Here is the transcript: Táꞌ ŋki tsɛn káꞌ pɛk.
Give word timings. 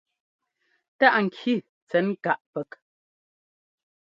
Táꞌ 0.97 1.15
ŋki 1.25 1.53
tsɛn 1.89 2.07
káꞌ 2.23 2.41
pɛk. 2.53 2.71